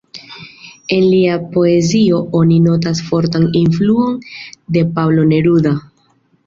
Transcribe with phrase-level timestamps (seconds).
[0.95, 4.21] En lia poezio oni notas fortan influon
[4.79, 5.79] de Pablo Neruda.